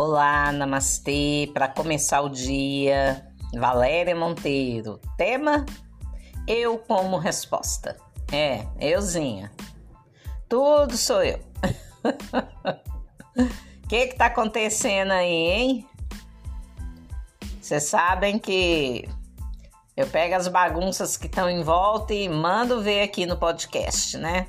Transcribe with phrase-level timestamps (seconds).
[0.00, 1.50] Olá, namastê.
[1.52, 5.00] Para começar o dia, Valéria Monteiro.
[5.16, 5.66] Tema:
[6.46, 7.96] Eu como resposta.
[8.32, 9.50] É, euzinha.
[10.48, 11.40] Tudo sou eu.
[13.34, 15.88] O que que tá acontecendo aí, hein?
[17.60, 19.04] Vocês sabem que
[19.96, 24.46] eu pego as bagunças que estão em volta e mando ver aqui no podcast, né?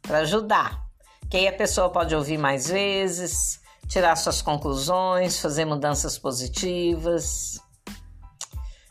[0.00, 0.86] Para ajudar.
[1.28, 7.58] Que aí a pessoa pode ouvir mais vezes, tirar suas conclusões, fazer mudanças positivas.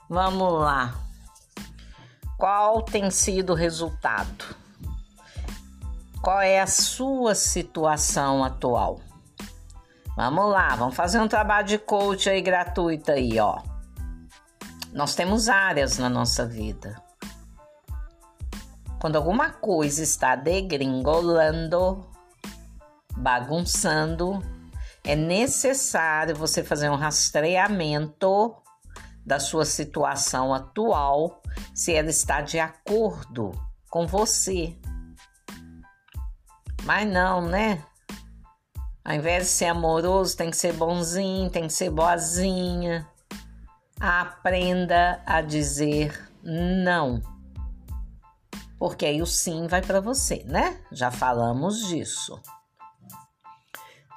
[0.09, 0.95] Vamos lá.
[2.37, 4.55] Qual tem sido o resultado?
[6.21, 8.99] Qual é a sua situação atual?
[10.15, 13.61] Vamos lá, vamos fazer um trabalho de coach aí gratuito aí, ó.
[14.91, 16.99] Nós temos áreas na nossa vida.
[18.99, 22.03] Quando alguma coisa está degringolando,
[23.15, 24.41] bagunçando,
[25.07, 28.53] é necessário você fazer um rastreamento
[29.25, 31.41] da sua situação atual,
[31.73, 33.53] se ela está de acordo
[33.89, 34.77] com você.
[36.83, 37.85] Mas não, né?
[39.01, 43.07] Ao invés de ser amoroso, tem que ser bonzinho, tem que ser boazinha.
[43.97, 47.21] Aprenda a dizer não.
[48.77, 50.81] Porque aí o sim vai para você, né?
[50.91, 52.41] Já falamos disso.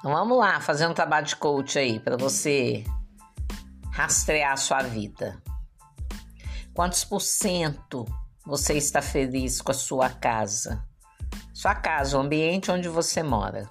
[0.01, 2.83] Então vamos lá, fazer um trabalho de coach aí para você
[3.91, 5.39] rastrear a sua vida.
[6.73, 8.03] Quantos por cento
[8.43, 10.83] você está feliz com a sua casa?
[11.53, 13.69] Sua casa, o ambiente onde você mora.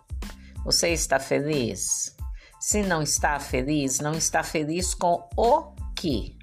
[0.64, 2.14] Você está feliz?
[2.60, 6.38] Se não está feliz, não está feliz com o que?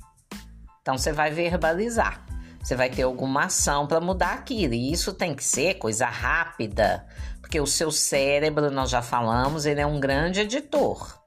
[0.82, 2.27] Então você vai verbalizar.
[2.68, 4.74] Você vai ter alguma ação para mudar aquilo.
[4.74, 7.08] E isso tem que ser coisa rápida,
[7.40, 11.18] porque o seu cérebro, nós já falamos, ele é um grande editor.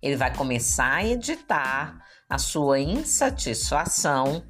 [0.00, 1.98] Ele vai começar a editar
[2.30, 4.42] a sua insatisfação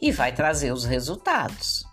[0.00, 1.84] e vai trazer os resultados.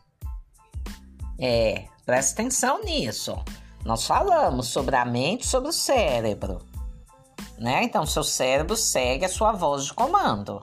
[1.40, 3.36] É, presta atenção nisso.
[3.84, 6.62] Nós falamos sobre a mente, sobre o cérebro,
[7.58, 7.82] né?
[7.82, 10.62] Então, seu cérebro segue a sua voz de comando,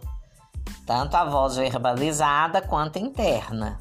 [0.87, 3.78] tanto a voz verbalizada quanto interna.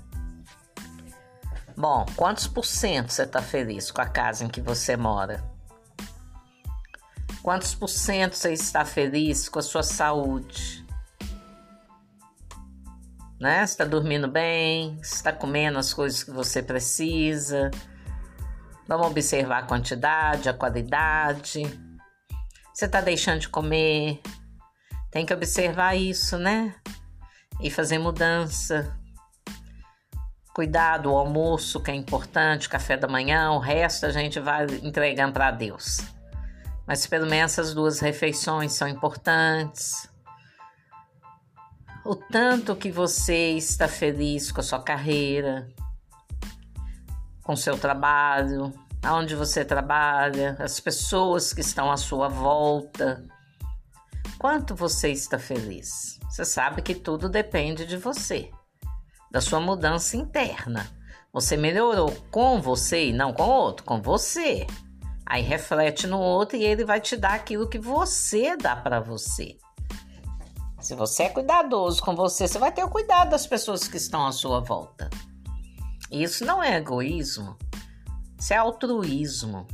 [1.75, 5.43] Bom, quantos por cento você está feliz com a casa em que você mora?
[7.41, 10.85] Quantos por cento você está feliz com a sua saúde?
[13.39, 13.63] Né?
[13.63, 14.99] Está dormindo bem?
[15.01, 17.71] Está comendo as coisas que você precisa?
[18.87, 21.63] Vamos observar a quantidade, a qualidade.
[22.71, 24.21] Você está deixando de comer?
[25.09, 26.75] Tem que observar isso, né?
[27.59, 28.95] E fazer mudança.
[30.53, 35.33] Cuidado, o almoço que é importante, café da manhã, o resto a gente vai entregando
[35.33, 35.99] para Deus.
[36.85, 40.09] Mas pelo menos essas duas refeições são importantes.
[42.03, 45.69] O tanto que você está feliz com a sua carreira,
[47.43, 48.73] com o seu trabalho,
[49.03, 53.23] aonde você trabalha, as pessoas que estão à sua volta.
[54.41, 56.19] Quanto você está feliz?
[56.27, 58.49] Você sabe que tudo depende de você
[59.29, 60.89] da sua mudança interna.
[61.31, 64.65] Você melhorou com você e não com o outro, com você.
[65.27, 69.59] Aí reflete no outro e ele vai te dar aquilo que você dá para você.
[70.79, 74.25] Se você é cuidadoso com você, você vai ter o cuidado das pessoas que estão
[74.25, 75.07] à sua volta.
[76.09, 77.55] Isso não é egoísmo,
[78.39, 79.67] isso é altruísmo.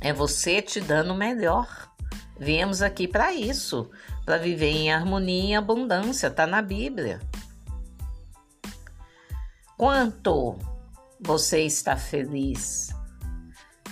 [0.00, 1.88] É você te dando o melhor.
[2.38, 3.90] Viemos aqui para isso,
[4.24, 7.20] para viver em harmonia e abundância, tá na Bíblia.
[9.76, 10.56] Quanto
[11.20, 12.88] você está feliz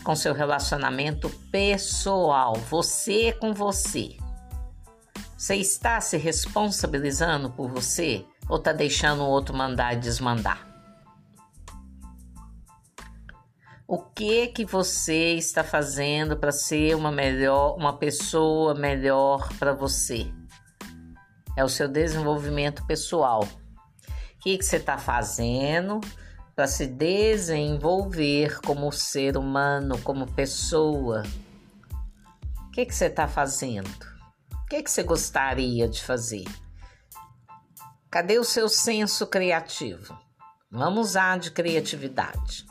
[0.04, 4.16] com seu relacionamento pessoal, você com você?
[5.36, 10.75] Você está se responsabilizando por você ou está deixando o outro mandar e desmandar?
[13.88, 20.26] O que que você está fazendo para ser uma melhor, uma pessoa melhor para você?
[21.56, 23.46] É o seu desenvolvimento pessoal
[24.46, 26.00] que, que você está fazendo
[26.54, 31.24] para se desenvolver como ser humano, como pessoa?
[32.68, 33.90] O que, que você está fazendo?
[34.52, 36.44] O que, que você gostaria de fazer?
[38.08, 40.16] Cadê o seu senso criativo?
[40.70, 42.64] Vamos usar de criatividade.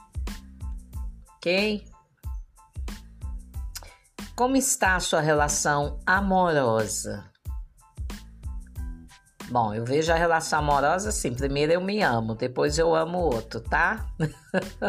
[4.35, 7.31] Como está a sua relação amorosa?
[9.49, 13.35] Bom, eu vejo a relação amorosa assim: primeiro eu me amo, depois eu amo o
[13.35, 14.07] outro, tá?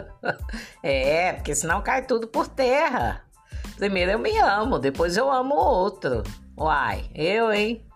[0.82, 3.22] é, porque senão cai tudo por terra.
[3.76, 6.22] Primeiro eu me amo, depois eu amo o outro.
[6.58, 7.86] Uai, eu, hein?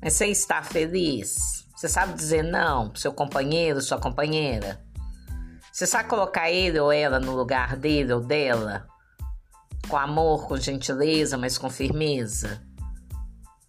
[0.00, 1.66] Mas você está feliz?
[1.74, 4.80] Você sabe dizer não pro seu companheiro, sua companheira?
[5.72, 8.86] Você sabe colocar ele ou ela no lugar dele ou dela?
[9.88, 12.60] Com amor, com gentileza, mas com firmeza?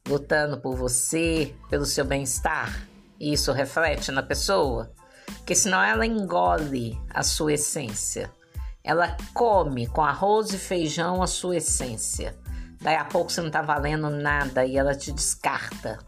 [0.08, 2.88] Lutando por você, pelo seu bem-estar?
[3.20, 4.92] E isso reflete na pessoa?
[5.38, 8.32] Porque senão ela engole a sua essência.
[8.84, 12.36] Ela come com arroz e feijão a sua essência.
[12.82, 16.00] Daí a pouco você não tá valendo nada e ela te descarta.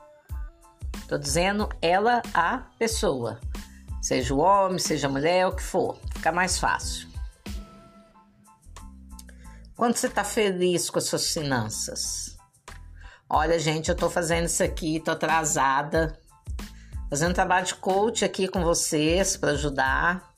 [1.08, 3.40] Tô dizendo ela, a pessoa.
[4.04, 5.98] Seja o homem, seja a mulher, o que for.
[6.14, 7.08] Fica mais fácil.
[9.78, 12.36] Quando você tá feliz com as suas finanças?
[13.30, 16.20] Olha, gente, eu tô fazendo isso aqui, tô atrasada.
[17.10, 20.34] Fazendo trabalho de coach aqui com vocês para ajudar.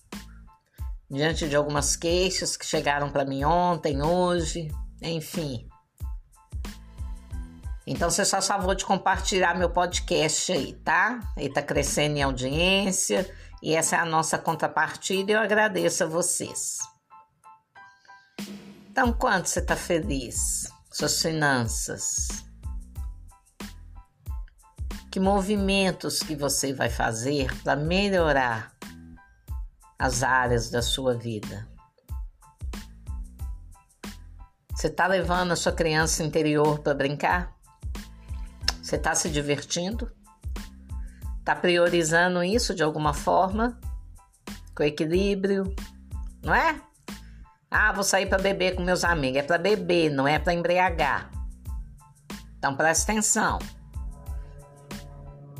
[1.09, 4.67] Diante de algumas queixas que chegaram para mim ontem, hoje,
[5.01, 5.67] enfim.
[7.87, 11.19] Então, você só favor de compartilhar meu podcast aí, tá?
[11.35, 13.27] Ele tá crescendo em audiência
[13.65, 16.77] e essa é a nossa contrapartida e eu agradeço a vocês.
[18.91, 20.71] Então, quanto você tá feliz?
[20.91, 22.45] Suas finanças?
[25.09, 28.71] Que movimentos que você vai fazer para melhorar
[29.97, 31.67] as áreas da sua vida?
[34.75, 37.57] Você tá levando a sua criança interior para brincar?
[38.79, 40.15] Você está se divertindo?
[41.45, 43.79] Está priorizando isso de alguma forma?
[44.75, 45.75] Com equilíbrio?
[46.41, 46.81] Não é?
[47.69, 49.37] Ah, vou sair para beber com meus amigos.
[49.37, 51.29] É para beber, não é para embriagar.
[52.57, 53.59] Então presta atenção.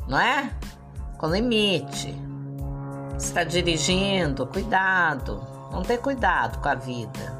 [0.08, 0.50] Não é?
[1.18, 2.12] Com limite.
[3.16, 5.38] Está dirigindo, cuidado.
[5.70, 7.32] Vamos ter cuidado com a vida.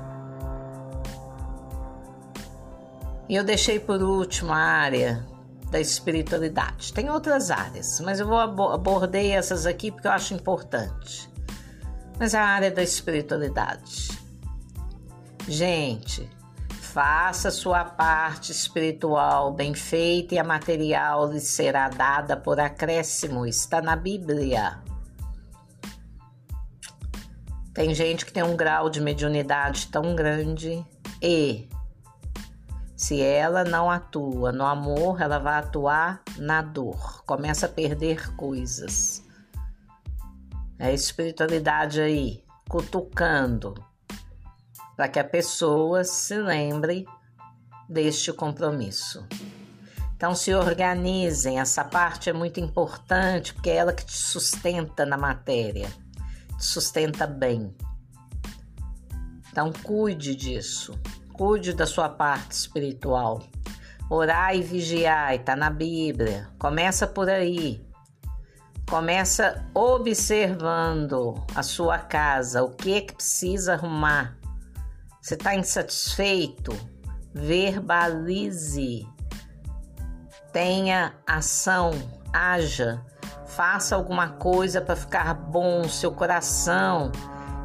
[3.29, 5.27] E eu deixei por último a área
[5.71, 6.93] da espiritualidade.
[6.93, 11.29] Tem outras áreas, mas eu vou abordei essas aqui porque eu acho importante.
[12.19, 14.11] Mas a área da espiritualidade.
[15.49, 16.29] Gente,
[16.97, 23.47] faça sua parte espiritual bem feita e a material lhe será dada por acréscimo.
[23.47, 24.79] Está na Bíblia.
[27.75, 30.83] Tem gente que tem um grau de mediunidade tão grande
[31.23, 31.69] e
[32.97, 37.23] se ela não atua no amor, ela vai atuar na dor.
[37.27, 39.23] Começa a perder coisas.
[40.79, 43.75] É a espiritualidade aí, cutucando,
[44.97, 47.07] para que a pessoa se lembre
[47.87, 49.27] deste compromisso.
[50.17, 55.19] Então, se organizem, essa parte é muito importante porque é ela que te sustenta na
[55.19, 55.91] matéria,
[56.57, 57.77] te sustenta bem.
[59.53, 60.99] Então, cuide disso.
[61.37, 63.43] Cuide da sua parte espiritual.
[64.09, 66.49] Orar e vigiar, está na Bíblia.
[66.59, 67.85] Começa por aí.
[68.89, 74.39] Começa observando a sua casa, o que é que precisa arrumar.
[75.21, 76.73] Você está insatisfeito?
[77.35, 79.07] Verbalize.
[80.53, 81.91] Tenha ação,
[82.33, 83.05] haja.
[83.45, 87.13] Faça alguma coisa para ficar bom, seu coração.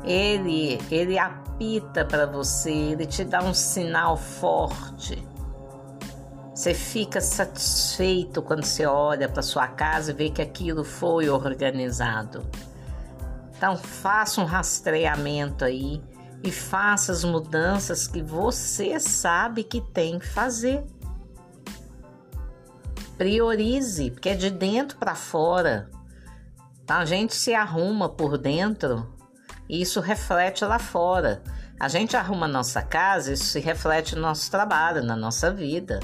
[0.03, 5.23] Ele, ele apita para você, ele te dá um sinal forte.
[6.53, 12.45] Você fica satisfeito quando você olha para sua casa e vê que aquilo foi organizado.
[13.55, 16.01] Então faça um rastreamento aí
[16.43, 20.83] e faça as mudanças que você sabe que tem que fazer.
[23.17, 25.89] Priorize, porque é de dentro para fora.
[26.83, 29.07] Então, a gente se arruma por dentro
[29.67, 31.41] e isso reflete lá fora.
[31.79, 35.99] A gente arruma nossa casa, isso se reflete no nosso trabalho, na nossa vida.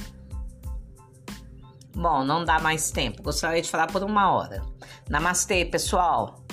[1.94, 4.64] Bom, não dá mais tempo, gostaria de falar por uma hora.
[5.10, 6.47] Namastê, pessoal!